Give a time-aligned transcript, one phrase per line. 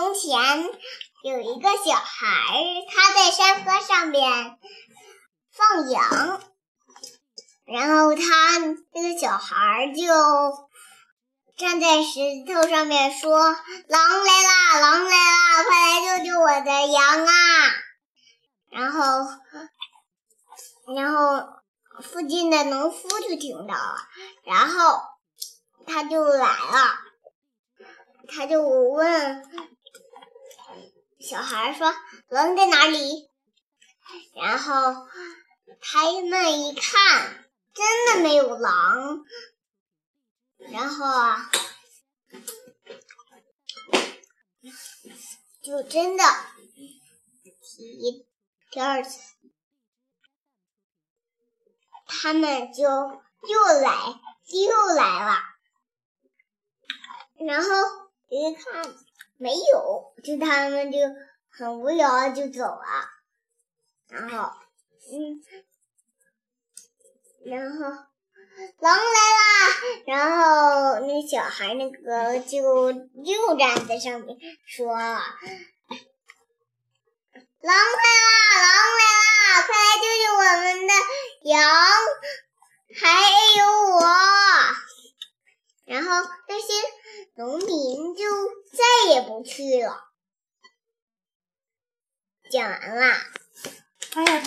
[0.00, 0.64] 从前
[1.24, 2.24] 有一个小孩，
[2.88, 4.58] 他在山坡上边
[5.52, 6.40] 放羊，
[7.66, 8.22] 然后他
[8.94, 10.02] 那个小孩就
[11.58, 13.38] 站在石头上面说
[13.88, 17.34] ：“狼来啦，狼来啦，快来救救我的羊啊！”
[18.72, 19.26] 然后，
[20.96, 21.46] 然后
[22.02, 23.98] 附近的农夫就听到了，
[24.46, 25.02] 然后
[25.86, 26.98] 他就来了，
[28.34, 29.46] 他就问
[31.20, 31.94] 小孩说
[32.28, 33.28] ：“狼在哪里？”
[34.34, 35.06] 然后
[35.80, 39.24] 他们一看，真的没有狼，
[40.58, 41.50] 然后啊，
[45.62, 46.24] 就真的
[47.62, 48.26] 提。
[48.72, 49.20] 第二次，
[52.06, 55.42] 他们就又来又来了，
[57.46, 57.68] 然后
[58.28, 58.94] 一看
[59.40, 60.98] 没有，就他们就
[61.48, 63.08] 很无聊就走了。
[64.08, 64.52] 然后，
[65.10, 65.40] 嗯，
[67.46, 67.78] 然后
[68.80, 69.02] 狼来啦！
[70.06, 74.94] 然后那小孩那个就又站在上面说。
[74.94, 75.14] 狼来
[77.62, 77.72] 啦！
[78.60, 78.68] 狼
[78.98, 79.32] 来啦！
[79.66, 80.92] 快来救救我们的
[81.44, 81.56] 羊，
[83.00, 83.02] 还
[83.58, 83.60] 有
[83.96, 83.98] 我。
[85.90, 86.10] 然后
[86.46, 86.72] 那些
[87.34, 88.24] 农民就
[88.70, 90.04] 再也不去了。
[92.48, 93.16] 讲完了。
[94.14, 94.38] 哎呀。